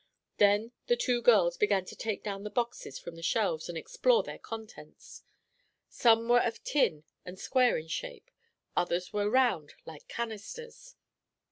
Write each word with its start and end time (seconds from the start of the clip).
Then 0.37 0.71
the 0.87 0.95
two 0.97 1.21
girls 1.21 1.57
began 1.57 1.85
to 1.85 1.95
take 1.95 2.23
down 2.23 2.41
the 2.41 2.49
boxes 2.49 2.97
from 2.97 3.15
the 3.15 3.21
shelves 3.21 3.69
and 3.69 3.77
explore 3.77 4.23
their 4.23 4.39
contents. 4.39 5.21
Some 5.89 6.27
were 6.27 6.39
of 6.41 6.63
tin 6.63 7.03
and 7.23 7.37
square 7.37 7.77
in 7.77 7.87
shape; 7.87 8.31
others 8.75 9.13
were 9.13 9.29
round, 9.29 9.75
like 9.85 10.07
canisters. 10.07 10.95